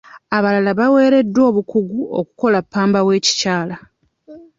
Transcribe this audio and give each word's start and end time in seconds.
Abalala 0.37 0.71
baaweereddwa 0.79 1.41
obukugu 1.49 1.99
okukola 2.19 2.57
ppamba 2.65 2.99
w'ekikyala. 3.07 3.75